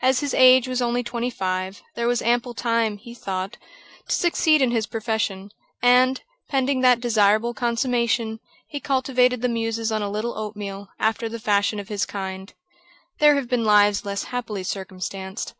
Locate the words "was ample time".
2.08-2.96